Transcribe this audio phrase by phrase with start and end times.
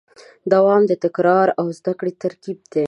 [0.51, 2.79] دوام د تکرار او زدهکړې ترکیب دی.